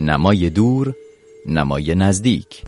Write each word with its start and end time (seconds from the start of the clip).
نمای 0.00 0.50
دور 0.50 0.94
نمای 1.46 1.94
نزدیک. 1.94 2.62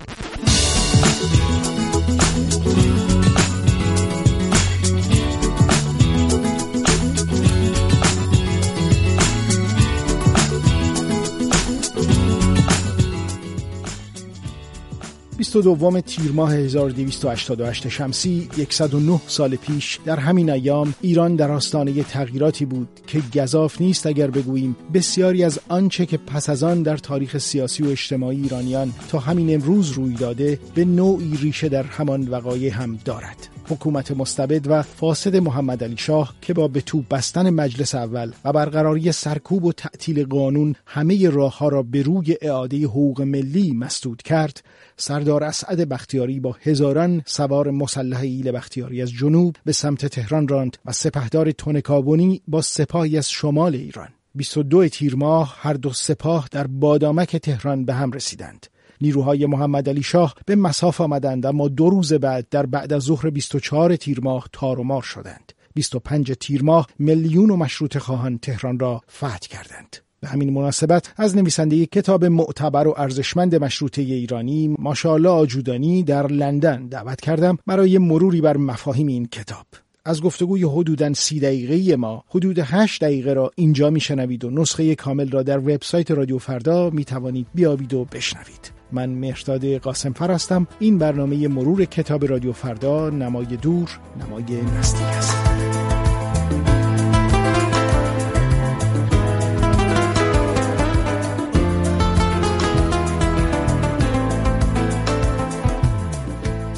دوم 15.42 16.00
تیر 16.00 16.32
ماه 16.32 16.54
1288 16.54 17.88
شمسی 17.88 18.48
109 18.70 19.20
سال 19.26 19.56
پیش 19.56 19.98
در 20.04 20.16
همین 20.16 20.50
ایام 20.50 20.94
ایران 21.00 21.36
در 21.36 21.50
آستانه 21.50 22.02
تغییراتی 22.02 22.64
بود 22.64 22.88
که 23.06 23.22
گذاف 23.34 23.80
نیست 23.80 24.06
اگر 24.06 24.30
بگوییم 24.30 24.76
بسیاری 24.94 25.44
از 25.44 25.60
آنچه 25.68 26.06
که 26.06 26.16
پس 26.16 26.50
از 26.50 26.62
آن 26.62 26.82
در 26.82 26.96
تاریخ 26.96 27.38
سیاسی 27.38 27.82
و 27.82 27.88
اجتماعی 27.88 28.42
ایرانیان 28.42 28.92
تا 29.08 29.18
همین 29.18 29.54
امروز 29.54 29.90
روی 29.90 30.14
داده 30.14 30.58
به 30.74 30.84
نوعی 30.84 31.36
ریشه 31.36 31.68
در 31.68 31.82
همان 31.82 32.28
وقایع 32.28 32.72
هم 32.72 32.98
دارد. 33.04 33.48
حکومت 33.72 34.10
مستبد 34.10 34.70
و 34.70 34.82
فاسد 34.82 35.36
محمد 35.36 35.84
علی 35.84 35.96
شاه 35.96 36.34
که 36.42 36.54
با 36.54 36.68
به 36.68 36.80
تو 36.80 37.02
بستن 37.10 37.50
مجلس 37.50 37.94
اول 37.94 38.32
و 38.44 38.52
برقراری 38.52 39.12
سرکوب 39.12 39.64
و 39.64 39.72
تعطیل 39.72 40.24
قانون 40.24 40.74
همه 40.86 41.30
راه 41.30 41.58
ها 41.58 41.68
را 41.68 41.82
به 41.82 42.02
روی 42.02 42.36
اعاده 42.42 42.84
حقوق 42.84 43.22
ملی 43.22 43.72
مسدود 43.72 44.22
کرد 44.22 44.62
سردار 44.96 45.44
اسعد 45.44 45.88
بختیاری 45.88 46.40
با 46.40 46.56
هزاران 46.62 47.22
سوار 47.26 47.70
مسلح 47.70 48.20
ایل 48.20 48.52
بختیاری 48.52 49.02
از 49.02 49.10
جنوب 49.10 49.56
به 49.64 49.72
سمت 49.72 50.06
تهران 50.06 50.48
راند 50.48 50.76
و 50.84 50.92
سپهدار 50.92 51.50
تونکابونی 51.50 52.42
با 52.48 52.62
سپاهی 52.62 53.18
از 53.18 53.30
شمال 53.30 53.74
ایران. 53.74 54.08
22 54.34 54.88
تیر 54.88 55.16
ماه 55.16 55.56
هر 55.58 55.74
دو 55.74 55.92
سپاه 55.92 56.48
در 56.50 56.66
بادامک 56.66 57.36
تهران 57.36 57.84
به 57.84 57.94
هم 57.94 58.12
رسیدند. 58.12 58.66
نیروهای 59.02 59.46
محمد 59.46 59.88
علی 59.88 60.02
شاه 60.02 60.34
به 60.46 60.56
مساف 60.56 61.00
آمدند 61.00 61.46
اما 61.46 61.68
دو 61.68 61.90
روز 61.90 62.12
بعد 62.12 62.46
در 62.50 62.66
بعد 62.66 62.92
از 62.92 63.02
ظهر 63.02 63.30
24 63.30 63.96
تیر 63.96 64.20
ماه 64.20 64.48
تار 64.52 64.80
و 64.80 64.84
مار 64.84 65.02
شدند. 65.02 65.52
25 65.74 66.32
تیر 66.32 66.62
ماه 66.62 66.86
میلیون 66.98 67.50
و 67.50 67.56
مشروط 67.56 67.98
خواهان 67.98 68.38
تهران 68.38 68.78
را 68.78 69.02
فتح 69.10 69.48
کردند. 69.48 69.96
به 70.20 70.28
همین 70.28 70.52
مناسبت 70.52 71.12
از 71.16 71.36
نویسنده 71.36 71.86
کتاب 71.86 72.24
معتبر 72.24 72.88
و 72.88 72.94
ارزشمند 72.96 73.54
مشروطه 73.54 74.02
ایرانی 74.02 74.76
ماشاءالله 74.78 75.28
آجودانی 75.28 76.02
در 76.02 76.26
لندن 76.26 76.86
دعوت 76.86 77.20
کردم 77.20 77.58
برای 77.66 77.98
مروری 77.98 78.40
بر 78.40 78.56
مفاهیم 78.56 79.06
این 79.06 79.26
کتاب. 79.26 79.66
از 80.04 80.22
گفتگوی 80.22 80.64
حدوداً 80.64 81.12
سی 81.12 81.40
دقیقه 81.40 81.96
ما 81.96 82.24
حدود 82.28 82.58
هشت 82.58 83.04
دقیقه 83.04 83.32
را 83.32 83.50
اینجا 83.56 83.90
میشنوید 83.90 84.44
و 84.44 84.50
نسخه 84.50 84.94
کامل 84.94 85.30
را 85.30 85.42
در 85.42 85.58
وبسایت 85.58 86.10
رادیو 86.10 86.38
فردا 86.38 86.90
می 86.90 87.04
توانید 87.04 87.46
بیابید 87.54 87.94
و 87.94 88.04
بشنوید. 88.04 88.81
من 88.92 89.10
مهرداد 89.10 89.74
قاسم 89.74 90.12
فر 90.12 90.30
هستم. 90.30 90.66
این 90.78 90.98
برنامه 90.98 91.48
مرور 91.48 91.84
کتاب 91.84 92.24
رادیو 92.24 92.52
فردا 92.52 93.10
نمای 93.10 93.46
دور 93.46 93.98
نمای 94.20 94.62
نزدیک 94.78 95.02
است. 95.02 95.36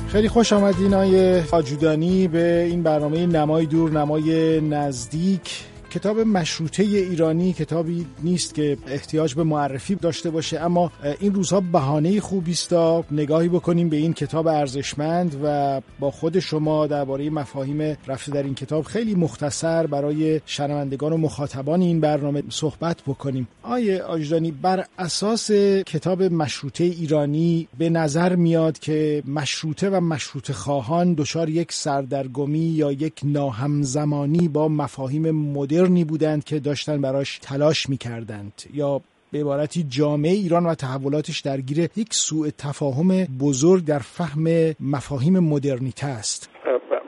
خیلی 0.08 0.28
خوش 0.28 0.52
آمدین 0.52 0.94
آقای 0.94 1.40
آجودانی 1.40 2.28
به 2.28 2.62
این 2.70 2.82
برنامه 2.82 3.26
نمای 3.26 3.66
دور 3.66 3.90
نمای 3.90 4.60
نزدیک. 4.60 5.64
کتاب 5.94 6.20
مشروطه 6.20 6.82
ایرانی 6.82 7.52
کتابی 7.52 8.06
نیست 8.22 8.54
که 8.54 8.76
احتیاج 8.86 9.34
به 9.34 9.44
معرفی 9.44 9.94
داشته 9.94 10.30
باشه 10.30 10.60
اما 10.60 10.92
این 11.20 11.34
روزها 11.34 11.60
بهانه 11.60 12.20
خوبی 12.20 12.52
است 12.52 12.72
نگاهی 13.12 13.48
بکنیم 13.48 13.88
به 13.88 13.96
این 13.96 14.12
کتاب 14.12 14.46
ارزشمند 14.46 15.40
و 15.44 15.80
با 16.00 16.10
خود 16.10 16.38
شما 16.38 16.86
درباره 16.86 17.30
مفاهیم 17.30 17.96
رفته 18.06 18.32
در 18.32 18.42
این 18.42 18.54
کتاب 18.54 18.84
خیلی 18.84 19.14
مختصر 19.14 19.86
برای 19.86 20.40
شنوندگان 20.46 21.12
و 21.12 21.16
مخاطبان 21.16 21.80
این 21.80 22.00
برنامه 22.00 22.42
صحبت 22.48 23.02
بکنیم. 23.06 23.48
آیه 23.62 24.02
آجدانی 24.02 24.50
بر 24.50 24.84
اساس 24.98 25.50
کتاب 25.86 26.22
مشروطه 26.22 26.84
ایرانی 26.84 27.68
به 27.78 27.90
نظر 27.90 28.36
میاد 28.36 28.78
که 28.78 29.22
مشروطه 29.26 29.90
و 29.90 30.00
مشروطه 30.00 30.52
خواهان 30.52 31.14
دچار 31.14 31.48
یک 31.48 31.72
سردرگمی 31.72 32.58
یا 32.58 32.92
یک 32.92 33.20
ناهمزمانی 33.24 34.48
با 34.48 34.68
مفاهیم 34.68 35.30
مدرن 35.30 35.83
مدرنی 35.84 36.04
بودند 36.04 36.44
که 36.44 36.60
داشتن 36.60 37.00
براش 37.00 37.38
تلاش 37.42 37.88
می‌کردند 37.88 38.62
یا 38.74 39.00
به 39.30 39.40
عبارتی 39.40 39.86
جامعه 39.88 40.32
ایران 40.32 40.66
و 40.66 40.74
تحولاتش 40.74 41.40
درگیر 41.40 41.90
یک 41.96 42.14
سوء 42.14 42.50
تفاهم 42.58 43.24
بزرگ 43.24 43.84
در 43.84 43.98
فهم 43.98 44.74
مفاهیم 44.80 45.38
مدرنیته 45.38 46.06
است. 46.06 46.48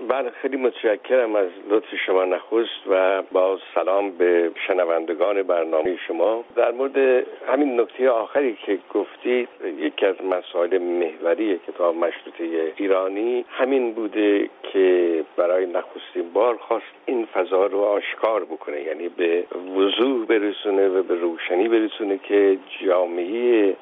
بله 0.08 0.30
خیلی 0.30 0.56
متشکرم 0.56 1.36
از 1.36 1.48
لطف 1.70 1.94
شما 2.06 2.24
نخست 2.24 2.86
و 2.90 3.22
با 3.32 3.58
سلام 3.74 4.10
به 4.10 4.50
شنوندگان 4.66 5.42
برنامه 5.42 5.96
شما. 6.08 6.44
در 6.56 6.70
مورد 6.70 7.26
همین 7.48 7.80
نکته 7.80 8.10
آخری 8.10 8.58
که 8.66 8.78
گفتید 8.94 9.48
یکی 9.78 10.06
از 10.06 10.14
مسائل 10.24 10.78
محوری 10.78 11.60
کتاب 11.68 11.96
مشروطه 11.96 12.72
ایرانی 12.76 13.44
همین 13.48 13.92
بوده 13.92 14.50
که 14.62 15.24
برای 15.36 15.66
نخستین 15.66 16.32
بار 16.32 16.56
خواست 16.56 16.84
این 17.06 17.26
فضا 17.26 17.66
رو 17.66 17.80
آشکار 17.80 18.44
بکنه 18.44 18.82
یعنی 18.82 19.08
به 19.08 19.44
وضوح 19.76 20.26
برسونه 20.26 20.88
و 20.88 21.02
به 21.02 21.14
روشنی 21.14 21.68
برسونه 21.68 22.18
که 22.18 22.58
جامعه 22.84 23.76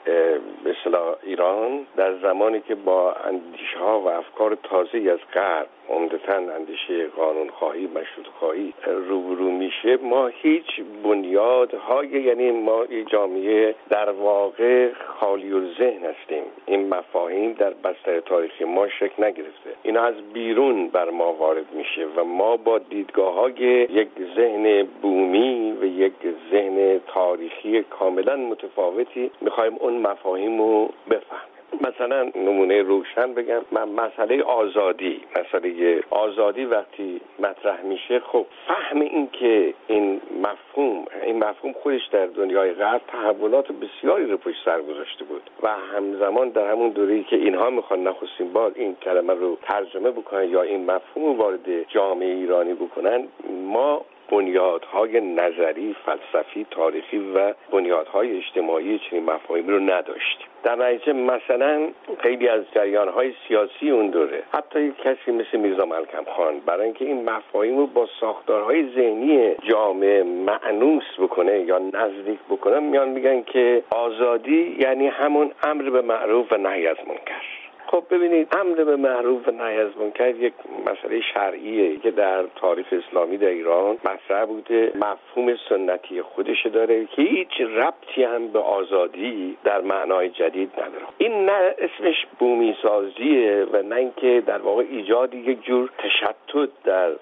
به 0.65 0.75
ایران 1.23 1.87
در 1.97 2.15
زمانی 2.15 2.61
که 2.61 2.75
با 2.75 3.13
اندیشه 3.13 3.79
ها 3.79 4.01
و 4.01 4.09
افکار 4.09 4.55
تازه 4.55 4.99
از 4.99 5.19
غرب 5.35 5.67
عمدتا 6.15 6.55
اندیشه 6.55 7.07
قانون 7.07 7.49
خواهی 7.49 7.87
مشروط 7.87 8.27
خواهی 8.39 8.75
روبرو 9.09 9.51
میشه 9.51 9.97
ما 9.97 10.27
هیچ 10.27 10.81
بنیادهای 11.05 12.09
یعنی 12.09 12.51
ما 12.51 12.87
جامعه 13.07 13.75
در 13.91 14.11
واقع 14.11 14.91
خالی 15.21 15.53
و 15.53 15.75
ذهن 15.75 16.05
هستیم. 16.05 16.43
این 16.67 16.89
مفاهیم 16.89 17.53
در 17.53 17.71
بستر 17.71 18.21
تاریخی 18.21 18.65
ما 18.65 18.89
شکل 18.89 19.25
نگرفته. 19.25 19.71
اینا 19.83 20.03
از 20.03 20.15
بیرون 20.33 20.89
بر 20.89 21.11
ما 21.11 21.33
وارد 21.33 21.73
میشه 21.73 22.07
و 22.17 22.25
ما 22.25 22.57
با 22.57 22.79
دیدگاه 22.79 23.35
های 23.35 23.53
یک 23.91 24.09
ذهن 24.37 24.83
بومی 25.03 25.73
و 25.81 25.85
یک 25.85 26.13
ذهن 26.51 27.01
تاریخی 27.07 27.83
کاملا 27.83 28.37
متفاوتی 28.37 29.31
می‌خوایم 29.41 29.75
اون 29.81 29.99
مفاهیم 29.99 30.59
رو 30.59 30.91
بفهم 31.11 31.54
مثلا 31.81 32.31
نمونه 32.35 32.83
روشن 32.83 33.35
بگم. 33.35 33.63
من 33.73 33.89
مسئله 33.89 34.43
آزادی 34.43 35.21
مسئله 35.37 36.03
آزادی 36.11 36.65
وقتی 36.65 37.21
مطرح 37.39 37.83
میشه 37.83 38.21
خب 38.21 38.47
فهم 38.67 39.01
این 39.01 39.29
که 39.33 39.75
این 39.87 40.21
مفهوم 40.43 41.05
این 41.23 41.39
مفهوم 41.39 41.73
خودش 41.73 42.07
در 42.13 42.27
دنیای 42.27 42.73
غرب 42.73 43.01
تحولات 43.09 43.73
بسیاری 43.73 44.27
رو 44.27 44.37
پشت 44.37 44.65
سر 44.65 44.83
گذاشته 44.83 45.25
بود 45.25 45.51
و 45.63 45.69
همزمان 45.69 46.49
در 46.49 46.71
همون 46.71 46.89
دوره 46.89 47.23
که 47.23 47.37
اینها 47.37 47.71
می‌خوان 47.71 48.03
نخستین 48.03 48.53
بار 48.53 48.73
این 48.75 48.95
کلمه 48.95 49.35
رو 49.35 49.59
ترجمه 49.63 50.11
بکنن 50.11 50.49
یا 50.49 50.63
این 50.63 50.91
مفهوم 50.91 51.39
وارد 51.39 51.89
جامعه 51.89 52.35
ایرانی 52.35 52.75
بکنن 52.75 53.29
ما 53.67 54.05
بنیادهای 54.35 55.21
نظری 55.21 55.97
فلسفی 56.07 56.67
تاریخی 56.71 57.19
و 57.19 57.55
بنیادهای 57.73 58.37
اجتماعی 58.37 58.99
چنین 58.99 59.25
مفاهیمی 59.25 59.73
رو 59.73 59.79
نداشتیم 59.79 60.47
در 60.63 60.75
نتیجه 60.75 61.13
مثلا 61.13 61.89
خیلی 62.19 62.49
از 62.49 62.63
جریانهای 62.75 63.33
سیاسی 63.49 63.91
اون 63.91 64.11
دوره 64.11 64.43
حتی 64.53 64.81
یک 64.81 64.97
کسی 64.97 65.31
مثل 65.31 65.59
میرزا 65.59 65.85
ملکم 65.85 66.25
خان 66.37 66.61
برای 66.67 66.85
اینکه 66.85 67.05
این 67.05 67.31
مفاهیم 67.31 67.77
رو 67.77 67.87
با 67.87 68.09
ساختارهای 68.21 68.95
ذهنی 68.95 69.55
جامعه 69.71 70.23
معنوس 70.23 71.05
بکنه 71.19 71.59
یا 71.59 71.79
نزدیک 71.79 72.39
بکنه 72.51 72.81
میان 72.81 73.09
میگن 73.09 73.43
که 73.43 73.83
آزادی 73.91 74.77
یعنی 74.81 75.07
همون 75.07 75.51
امر 75.63 75.91
به 75.91 76.03
معروف 76.03 76.53
و 76.53 76.57
نهی 76.57 76.87
از 76.87 76.97
منکر. 77.09 77.54
خب 77.95 78.05
ببینید 78.11 78.49
امر 78.57 78.85
به 78.85 78.97
معروف 78.97 79.49
و 79.49 79.51
نهی 79.51 79.79
از 79.79 79.97
منکر 80.01 80.29
یک 80.29 80.53
مسئله 80.87 81.21
شرعیه 81.35 81.97
که 81.97 82.11
در 82.11 82.43
تاریخ 82.57 82.87
اسلامی 82.93 83.37
در 83.37 83.47
ایران 83.49 83.97
مطرح 84.05 84.45
بوده. 84.45 84.93
مفهوم 84.95 85.57
سنتی 85.69 86.23
خودش 86.23 86.67
داره. 86.67 87.07
که 87.07 87.23
هیچ 87.23 87.61
ربطی 87.61 88.25
هم 88.25 88.49
به 88.49 88.59
آزادی 88.59 89.57
در 89.65 89.81
معنای 89.81 90.29
جدید 90.29 90.73
نداره. 90.73 91.05
این 91.19 91.45
نه 91.45 91.75
اسمش 91.79 92.27
بومی 92.39 92.77
سازیه 92.83 93.67
و 93.73 93.83
نه 93.83 93.97
اینکه 93.97 94.43
در 94.47 94.59
واقع 94.59 94.85
ایجاد 94.91 95.35
یک 95.35 95.65
جور 95.65 95.91
تشتت 95.99 96.69
در 96.85 97.13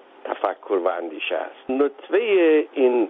تفکر 0.43 0.73
و 0.73 0.87
اندیشه 0.87 1.35
است. 1.35 1.69
نطفه 1.69 2.17
این 2.73 3.07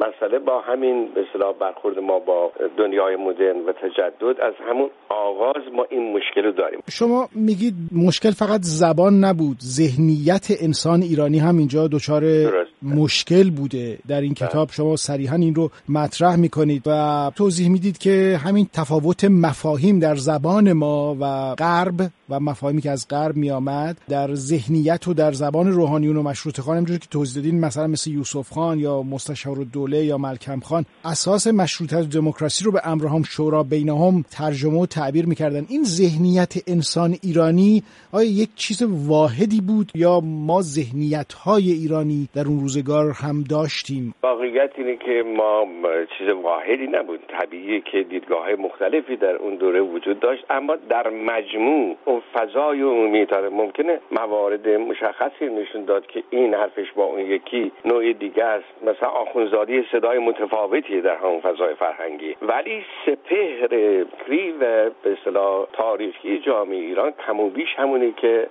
مسئله 0.00 0.38
با 0.38 0.60
همین 0.60 1.08
به 1.14 1.22
برخورد 1.60 1.98
ما 1.98 2.18
با 2.18 2.52
دنیای 2.78 3.16
مدرن 3.16 3.56
و 3.56 3.72
تجدد 3.72 4.40
از 4.40 4.54
همون 4.68 4.90
آغاز 5.08 5.62
ما 5.72 5.86
این 5.90 6.12
مشکل 6.12 6.44
رو 6.44 6.52
داریم. 6.52 6.80
شما 6.90 7.28
میگید 7.34 7.74
مشکل 8.06 8.30
فقط 8.30 8.60
زبان 8.62 9.24
نبود 9.24 9.56
ذهنیت 9.60 10.46
انسان 10.60 11.02
ایرانی 11.02 11.38
هم 11.38 11.58
اینجا 11.58 11.88
دچار 11.88 12.22
مشکل 12.82 13.50
بوده 13.50 13.98
در 14.08 14.20
این 14.20 14.34
کتاب. 14.34 14.70
شما 14.72 14.96
صریحا 14.96 15.36
این 15.36 15.54
رو 15.54 15.70
مطرح 15.88 16.36
می‌کنید 16.36 16.82
و 16.86 17.32
توضیح 17.36 17.68
می‌دید 17.68 17.98
که 17.98 18.40
همین 18.44 18.68
تفاوت 18.72 19.24
مفاهیم 19.24 19.98
در 19.98 20.16
زبان 20.16 20.72
ما 20.72 21.16
و 21.20 21.54
غرب 21.54 22.10
و 22.30 22.40
مفاهیمی 22.40 22.82
که 22.82 22.90
از 22.90 23.08
غرب 23.08 23.36
میآمد 23.36 23.98
در 24.08 24.34
ذهنیت 24.34 25.08
و 25.08 25.14
در 25.14 25.32
زبان 25.32 25.72
روحانیون 25.72 26.16
و 26.16 26.22
مشروط 26.22 26.60
خان 26.60 26.76
همونجوری 26.76 26.98
که 26.98 27.06
توضیح 27.10 27.34
دادین 27.34 27.60
مثلا 27.60 27.86
مثل 27.86 28.10
یوسف 28.10 28.52
خان 28.52 28.78
یا 28.78 29.02
مستشار 29.02 29.56
دوله 29.56 30.04
یا 30.04 30.18
ملکم 30.18 30.60
خان 30.60 30.84
اساس 31.04 31.46
مشروطیت 31.46 32.00
و 32.00 32.04
دموکراسی 32.04 32.64
رو 32.64 32.72
به 32.72 32.80
امرهم 32.84 33.22
شورا 33.22 33.62
بینهم 33.62 34.24
ترجمه 34.30 34.78
و 34.78 34.86
تعبیر 34.86 35.26
می‌کردن. 35.26 35.66
این 35.68 35.84
ذهنیت 35.84 36.54
انسان 36.66 37.16
ایرانی 37.22 37.82
آیا 38.12 38.30
یک 38.30 38.50
چیز 38.56 38.82
واحدی 38.82 39.60
بود 39.60 39.92
یا 39.94 40.20
ما 40.20 40.62
ذهنیت 40.62 41.32
های 41.32 41.72
ایرانی 41.72 42.28
در 42.34 42.46
اون 42.46 42.60
روزگار 42.76 43.06
هم 43.24 43.44
داشتیم. 43.50 44.14
واقعیت 44.22 44.70
اینه 44.76 44.96
که 44.96 45.24
ما 45.36 45.66
چیز 46.18 46.28
واحدی 46.28 46.86
نبود. 46.86 47.20
طبیعیه 47.28 47.80
که 47.80 48.02
دیدگاه 48.02 48.54
مختلفی 48.54 49.16
در 49.16 49.36
اون 49.36 49.54
دوره 49.54 49.80
وجود 49.80 50.20
داشت. 50.20 50.44
اما 50.50 50.76
در 50.76 51.10
مجموع 51.10 51.96
اون 52.04 52.22
فضای 52.34 52.80
عمومی 52.82 53.24
داره 53.24 53.48
ممکنه 53.48 54.00
موارد 54.10 54.68
مشخصی 54.68 55.46
نشون 55.46 55.84
داد 55.84 56.06
که 56.06 56.22
این 56.30 56.54
حرفش 56.54 56.92
با 56.96 57.04
اون 57.04 57.20
یکی 57.20 57.72
نوع 57.84 58.12
دیگه 58.12 58.44
است. 58.44 58.64
مثلا 58.82 59.08
آخونزادی 59.08 59.84
صدای 59.92 60.18
متفاوتی 60.18 61.00
در 61.00 61.16
همون 61.16 61.40
فضای 61.40 61.74
فرهنگی. 61.74 62.36
ولی 62.42 62.84
سپهر 63.06 63.68
فکری 64.32 64.52
و 64.52 64.90
به 65.02 65.12
اصطلاح 65.12 65.66
تاریخی 65.72 66.38
جامعه 66.38 66.78
ایران 66.78 67.12
کم 67.26 67.40
و 67.40 67.50
بیش 67.50 67.68
همونی 67.76 68.12
که 68.12 68.46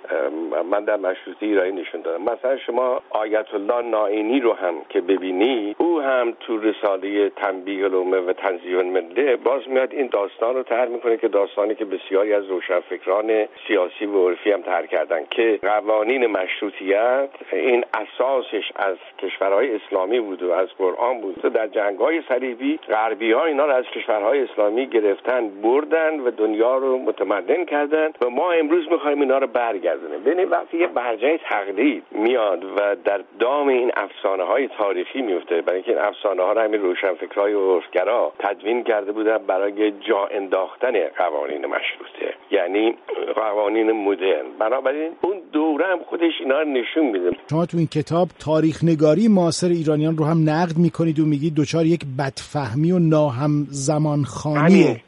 من 0.71 0.83
در 0.83 0.95
مشروطه 0.95 1.45
ایرانی 1.45 1.81
نشون 1.81 2.01
دادم. 2.01 2.23
مثلا 2.23 2.57
شما 2.57 3.01
آیت 3.09 3.53
الله 3.53 3.81
نائینی 4.11 4.39
رو 4.39 4.53
هم 4.53 4.73
که 4.89 5.01
ببینی 5.01 5.75
او 5.77 6.01
هم 6.01 6.33
تو 6.39 6.57
رساله 6.57 7.29
تنبیه 7.29 7.83
الامه 7.83 8.17
و 8.17 8.33
تنزیه 8.33 8.81
مله 8.81 9.35
باز 9.35 9.61
میاد 9.67 9.93
این 9.93 10.07
داستان 10.07 10.55
رو 10.55 10.63
طرح 10.63 10.89
می‌کنه 10.89 11.17
که 11.17 11.27
داستانی 11.27 11.75
که 11.75 11.85
بسیاری 11.85 12.33
از 12.33 12.45
روشنفکران 12.45 13.45
سیاسی 13.67 14.05
و 14.05 14.27
عرفی 14.27 14.51
هم 14.51 14.61
طرح 14.61 14.85
کردن 14.85 15.25
که 15.29 15.59
قوانین 15.61 16.27
مشروطیت 16.27 17.29
این 17.51 17.83
اساسش 17.93 18.71
از 18.75 18.95
کشورهای 19.19 19.75
اسلامی 19.75 20.19
بود 20.19 20.43
و 20.43 20.51
از 20.51 20.67
قرآن 20.77 21.21
بود. 21.21 21.41
در 21.41 21.67
جنگهای 21.67 22.21
صلیبی 22.29 22.79
غربی 22.89 23.31
ها 23.31 23.45
اینا 23.45 23.65
رو 23.65 23.73
از 23.73 23.85
کشورهای 23.85 24.41
اسلامی 24.41 24.87
گرفتن 24.87 25.49
بردن 25.63 26.19
و 26.19 26.31
دنیا 26.31 26.77
رو 26.77 26.97
متمدن 26.97 27.65
کردن 27.65 28.11
و 28.25 28.29
ما 28.29 28.51
امروز 28.51 28.91
می‌خوایم 28.91 29.21
اینا 29.21 29.37
رو 29.37 29.47
برگردونیم. 29.47 30.23
ببینید 30.23 30.51
وقتی 30.51 30.77
یه 30.77 30.87
برجه 30.87 31.37
تقلید 31.37 32.03
میاد 32.11 32.63
و 32.63 32.95
در 33.05 33.21
دام 33.39 33.67
این 33.67 33.91
افسانه 34.05 34.43
های 34.43 34.67
تاریخی 34.77 35.21
میفته 35.21 35.61
برای 35.61 35.75
اینکه 35.75 35.91
این 35.91 35.99
افسانه 35.99 36.43
ها 36.43 36.51
رو 36.53 36.61
همین 36.61 36.81
روشنفکرهای 36.81 37.53
و 37.53 37.75
عرفگرا 37.75 38.33
تدوین 38.39 38.83
کرده 38.83 39.11
بودن 39.11 39.37
برای 39.37 39.91
جا 39.91 40.25
انداختن 40.31 40.93
قوانین 41.17 41.65
مشروطه. 41.65 42.33
یعنی 42.51 42.95
قوانین 43.35 43.91
مدرن. 43.91 44.45
بنابراین 44.59 45.11
اون 45.21 45.37
دوره 45.53 45.85
هم 45.85 45.99
خودش 46.09 46.33
اینا 46.39 46.61
رو 46.61 46.67
نشون 46.67 47.05
میده. 47.05 47.31
شما 47.49 47.65
تو 47.65 47.77
این 47.77 47.87
کتاب 47.87 48.27
تاریخ 48.45 48.83
نگاری 48.83 49.27
معاصر 49.27 49.67
ایرانیان 49.67 50.17
رو 50.17 50.25
هم 50.25 50.49
نقد 50.49 50.77
می‌کنید 50.77 51.19
و 51.19 51.25
میگید 51.25 51.53
دچار 51.57 51.85
یک 51.85 52.01
بدفهمی 52.19 52.91
و 52.91 52.99
ناهم 52.99 53.65
زمان 53.69 54.23
خانیه 54.23 55.01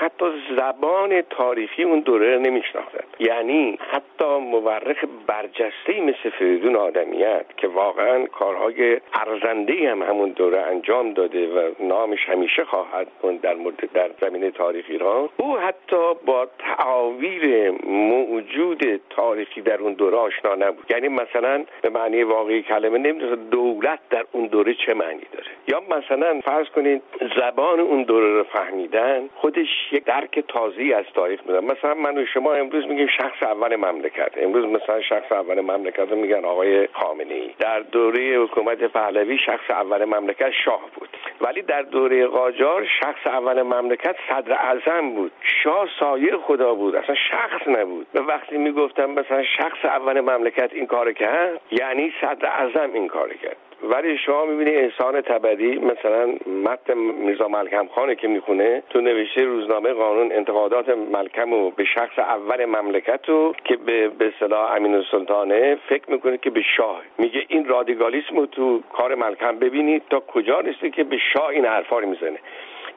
حتی 0.00 0.24
زبان 0.56 1.22
تاریخی 1.22 1.82
اون 1.82 2.00
دوره 2.00 2.34
رو 2.34 2.40
نمیشناختن. 2.40 3.04
یعنی 3.18 3.78
حتی 3.90 4.24
مورخ 4.24 5.04
برجسته 5.26 6.00
مثل 6.00 6.30
فریدون 6.38 6.76
آدمیت 6.76 7.44
که 7.56 7.68
واقعا 7.68 8.26
کارهای 8.26 9.00
ارزنده 9.14 9.90
هم 9.90 10.02
همون 10.02 10.30
دوره 10.30 10.60
انجام 10.60 11.12
داده 11.12 11.48
و 11.48 11.70
نامش 11.80 12.28
همیشه 12.28 12.64
خواهد 12.64 13.06
بود 13.22 13.40
در 13.40 13.54
مورد 13.54 13.92
در 13.92 14.10
زمینه 14.20 14.50
تاریخ 14.50 14.84
ایران. 14.88 15.28
او 15.36 15.58
حتی 15.58 16.14
با 16.26 16.48
تعاویر 16.58 17.70
موجود 17.86 19.00
تاریخی 19.10 19.60
در 19.60 19.78
اون 19.78 19.92
دوره 19.92 20.16
آشنا 20.16 20.54
نبود. 20.54 20.84
یعنی 20.90 21.08
مثلا 21.08 21.64
به 21.82 21.90
معنی 21.90 22.22
واقعی 22.22 22.62
کلمه 22.62 22.98
نمی‌دونه 22.98 23.36
دولت 23.36 23.98
در 24.10 24.24
اون 24.32 24.46
دوره 24.46 24.74
چه 24.74 24.94
معنی 24.94 25.22
داره. 25.32 25.50
یا 25.68 25.82
مثلا 25.96 26.40
فرض 26.40 26.66
کنید 26.66 27.02
زبان 27.36 27.80
اون 27.80 28.02
دوره 28.02 28.30
رو 28.36 28.44
فهمیدن 28.44 29.28
خودش 29.34 29.68
یک 29.92 30.04
درک 30.04 30.44
تازی 30.48 30.92
از 30.92 31.04
تاریخ 31.14 31.40
میدن 31.46 31.64
مثلا 31.64 31.94
من 31.94 32.18
و 32.18 32.26
شما 32.26 32.52
امروز 32.52 32.86
میگیم 32.86 33.06
شخص 33.06 33.42
اول 33.42 33.76
مملکت. 33.76 34.32
امروز 34.36 34.64
مثلا 34.64 35.02
شخص 35.02 35.32
اول 35.32 35.60
مملکت 35.60 36.10
رو 36.10 36.16
میگن 36.16 36.44
آقای 36.44 36.88
خامنه 36.92 37.34
ای 37.34 37.50
در 37.58 37.80
دوره 37.80 38.38
حکومت 38.38 38.84
پهلوی 38.84 39.38
شخص 39.38 39.70
اول 39.70 40.04
مملکت 40.04 40.50
شاه 40.64 40.80
بود. 40.94 41.08
ولی 41.40 41.62
در 41.62 41.82
دوره 41.82 42.26
قاجار 42.26 42.86
شخص 43.00 43.26
اول 43.26 43.62
مملکت 43.62 44.16
صدر 44.28 44.52
اعظم 44.52 45.10
بود. 45.10 45.32
شاه 45.62 45.88
سایه 46.00 46.36
خدا 46.36 46.74
بود. 46.74 46.96
اصلا 46.96 47.14
شخص 47.14 47.68
نبود. 47.68 48.06
و 48.14 48.18
وقتی 48.18 48.58
می‌گفتم 48.58 49.10
مثلا 49.10 49.44
شخص 49.44 49.84
اول 49.84 50.20
مملکت 50.20 50.72
این 50.72 50.86
کار 50.86 51.12
کرد 51.12 51.60
یعنی 51.70 52.12
صدر 52.20 52.46
اعظم 52.46 52.92
این 52.92 53.08
کار 53.08 53.34
کرد. 53.34 53.67
ولی 53.82 54.18
شما 54.18 54.44
می‌بینی 54.44 54.76
انسان 54.76 55.20
تبدی 55.20 55.78
مثلا 55.78 56.34
مت 56.64 56.90
میرزا 56.96 57.48
ملکم 57.48 57.86
خانه 57.86 58.14
که 58.14 58.28
می‌خونه 58.28 58.82
تو 58.90 59.00
نوشته 59.00 59.44
روزنامه 59.44 59.92
قانون 59.92 60.32
انتقادات 60.32 60.88
ملکم 60.88 61.52
و 61.52 61.70
به 61.70 61.84
شخص 61.84 62.18
اول 62.18 62.64
مملکت 62.64 63.20
رو 63.28 63.54
که 63.64 63.76
به 63.76 64.08
به 64.08 64.32
اصطلاح 64.34 64.72
امین 64.76 64.94
السلطانه 64.94 65.78
فکر 65.88 66.10
می‌کنه 66.10 66.38
که 66.38 66.50
به 66.50 66.62
شاه. 66.76 67.02
میگه 67.18 67.44
این 67.48 67.64
رادیکالیسم 67.64 68.36
رو 68.36 68.46
تو 68.46 68.82
کار 68.92 69.14
ملکم 69.14 69.58
ببینید 69.58 70.02
تا 70.10 70.20
کجا 70.20 70.60
رسیده 70.60 70.90
که 70.90 71.04
به 71.04 71.18
شاه 71.32 71.46
این 71.48 71.64
حرفا 71.64 71.98
رو 71.98 72.08
می‌زنه. 72.08 72.38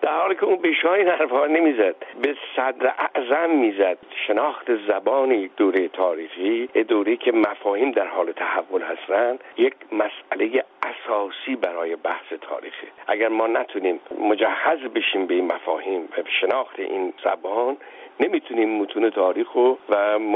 در 0.02 0.18
حالی 0.18 0.36
که 0.36 0.46
اون 0.46 0.56
به 0.56 0.74
شاه 0.74 0.94
این 0.94 1.08
حرفا 1.08 1.48
نمی‌زد 1.48 1.96
به 2.22 2.36
صدر 2.56 2.94
اعظم 2.98 3.50
می‌زد. 3.50 3.98
شناخت 4.28 4.76
زبان 4.88 5.32
یک 5.32 5.52
دوره 5.58 5.88
تاریخی 5.88 6.68
دوره 6.68 7.16
که 7.16 7.32
مفاهیم 7.32 7.92
در 7.92 8.08
حال 8.08 8.32
تحول 8.32 8.82
هستند 8.82 9.44
یک 9.58 9.74
مسئله 9.92 10.64
اساسی 10.84 11.56
برای 11.56 11.96
بحث 11.96 12.34
تاریخی 12.42 12.88
اگر 13.08 13.28
ما 13.28 13.48
نتونیم 13.48 14.00
مجهز 14.20 14.80
بشیم 14.80 15.26
به 15.26 15.34
این 15.34 15.46
مفاهیم 15.46 16.02
و 16.02 16.22
شناخت 16.42 16.80
این 16.80 17.14
زبان 17.24 17.78
نمی‌تونیم 18.20 18.82
متون 18.82 19.10
تاریخ 19.16 19.48
و, 19.56 19.76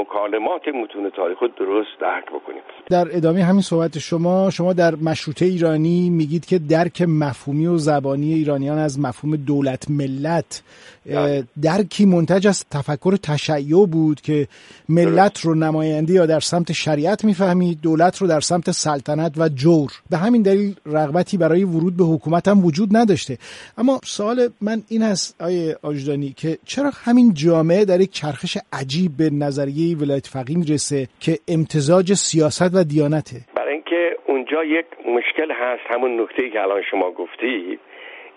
مکالمات 0.00 0.62
متون 0.82 1.10
تاریخ 1.16 1.38
رو 1.42 1.48
درست 1.48 2.00
درک 2.00 2.24
بکنیم. 2.26 2.62
در 2.90 3.16
ادامه 3.16 3.44
همین 3.44 3.62
صحبت 3.62 3.98
شما 3.98 4.50
شما 4.50 4.72
در 4.72 4.94
مشروطه 4.94 5.44
ایرانی 5.44 6.10
میگید 6.10 6.46
که 6.46 6.58
درک 6.58 7.02
مفهومی 7.02 7.66
و 7.66 7.78
زبانی 7.78 8.34
ایرانیان 8.34 8.78
از 8.78 9.00
مفهوم 9.00 9.36
دولت 9.36 9.90
ملت 9.90 10.62
بله. 11.06 11.44
درکی 11.62 12.06
منتج 12.06 12.46
از 12.46 12.64
تفکر 12.70 13.16
تشیع 13.16 13.86
بود 13.86 14.20
که 14.20 14.48
ملت 14.88 15.40
رو 15.40 15.54
نماینده 15.54 16.12
یا 16.12 16.26
در 16.26 16.40
سمت 16.40 16.72
شریعت 16.72 17.24
می‌فهمید 17.24 17.80
دولت 17.80 18.18
رو 18.18 18.26
در 18.26 18.40
سمت 18.40 18.70
سلطنت 18.70 19.32
و 19.36 19.48
جور. 19.48 19.92
به 20.10 20.16
همین 20.16 20.42
دلیل 20.42 20.74
رغبتی 20.86 21.36
برای 21.36 21.64
ورود 21.64 21.96
به 21.96 22.04
حکومت 22.04 22.48
هم 22.48 22.64
وجود 22.64 22.96
نداشته. 22.96 23.38
اما 23.78 24.00
سوال 24.04 24.48
من 24.60 24.82
این 24.88 25.02
هست 25.02 25.42
آیه 25.42 25.76
آجدانی 25.82 26.34
که 26.36 26.58
چرا 26.64 26.90
همین 26.94 27.34
جامعه 27.34 27.65
در 27.68 28.00
یک 28.00 28.10
چرخش 28.10 28.56
عجیب 28.72 29.10
به 29.18 29.30
نظریه 29.32 29.96
ولایت 29.96 30.26
فقیه 30.26 30.58
می‌رسه 30.58 31.08
که 31.20 31.32
امتزاج 31.48 32.12
سیاست 32.12 32.74
و 32.74 32.84
دیانته. 32.84 33.36
برای 33.56 33.72
اینکه 33.72 34.16
اونجا 34.26 34.64
یک 34.64 34.86
مشکل 35.16 35.52
هست 35.52 35.82
همون 35.90 36.20
نکته 36.20 36.50
که 36.50 36.62
الان 36.62 36.82
شما 36.90 37.10
گفتید 37.10 37.80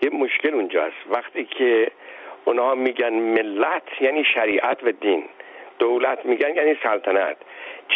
یه 0.02 0.10
مشکل 0.10 0.54
اونجاست. 0.54 0.96
وقتی 1.10 1.44
که 1.44 1.90
اونها 2.44 2.74
میگن 2.74 3.12
ملت 3.12 3.82
یعنی 4.00 4.24
شریعت 4.34 4.78
و 4.84 4.92
دین 4.92 5.22
دولت 5.78 6.26
میگن 6.26 6.54
یعنی 6.56 6.74
سلطنت. 6.82 7.36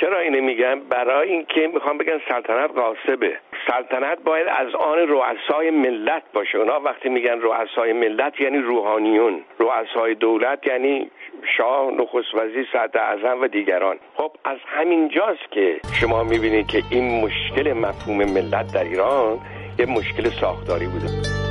چرا 0.01 0.19
اینه 0.21 0.41
میگن؟ 0.41 0.81
برای 0.81 1.29
اینکه 1.31 1.71
می‌خوام 1.75 1.99
بگن 1.99 2.19
سلطنت 2.29 2.71
قاسبه 2.71 3.33
سلطنت 3.67 4.19
باید 4.25 4.47
از 4.49 4.75
آن 4.75 4.99
رؤسای 4.99 5.71
ملت 5.71 6.23
باشه. 6.33 6.59
اونا 6.59 6.81
وقتی 6.81 7.09
میگن 7.09 7.41
رؤسای 7.41 7.93
ملت 7.93 8.41
یعنی 8.41 8.59
روحانیون. 8.59 9.41
رؤسای 9.59 10.15
دولت 10.15 10.67
یعنی 10.67 11.11
شاه 11.57 11.91
نخست 11.91 12.35
وزیر 12.35 12.67
صدر 12.73 13.01
اعظم 13.01 13.41
و 13.41 13.49
دیگران. 13.49 13.97
خب 14.15 14.31
از 14.45 14.59
همین 14.67 15.09
جاست 15.09 15.51
که 15.51 15.81
شما 16.01 16.25
می‌بینید 16.25 16.67
که 16.67 16.83
این 16.91 17.25
مشکل 17.25 17.73
مفهوم 17.73 18.17
ملت 18.17 18.75
در 18.75 18.85
ایران 18.85 19.39
یه 19.79 19.87
مشکل 19.87 20.29
ساختاری 20.41 20.87
بوده. 20.87 21.44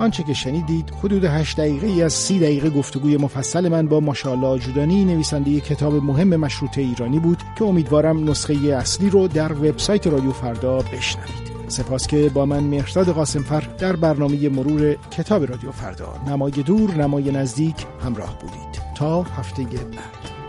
آنچه 0.00 0.22
که 0.22 0.34
شنیدید 0.34 0.92
حدود 1.02 1.24
8 1.24 1.56
دقیقه 1.56 1.86
ای 1.86 2.02
از 2.02 2.12
30 2.12 2.38
دقیقه 2.38 2.70
گفتگوی 2.70 3.16
مفصل 3.16 3.68
من 3.68 3.86
با 3.86 4.00
ماشاءالله 4.00 4.46
آجودانی 4.46 5.04
نویسنده 5.04 5.60
کتاب 5.60 5.94
مهم 5.94 6.36
مشروطه 6.36 6.80
ایرانی 6.80 7.18
بود 7.18 7.42
که 7.58 7.64
امیدوارم 7.64 8.30
نسخه 8.30 8.54
اصلی 8.54 9.10
رو 9.10 9.28
در 9.28 9.52
وبسایت 9.52 10.06
رادیو 10.06 10.32
فردا 10.32 10.78
بشنوید. 10.78 11.50
سپاس 11.68 12.06
که 12.06 12.28
با 12.34 12.46
من 12.46 12.62
مهرداد 12.62 13.08
قاسمفر 13.08 13.60
در 13.78 13.96
برنامه 13.96 14.48
مرور 14.48 14.96
کتاب 15.10 15.44
رادیو 15.50 15.72
فردا. 15.72 16.14
نمای 16.26 16.50
دور 16.52 16.94
نمای 16.94 17.30
نزدیک 17.30 17.86
همراه 18.04 18.38
بودید. 18.38 18.82
تا 18.94 19.22
هفته 19.22 19.62
بعد. 19.62 20.39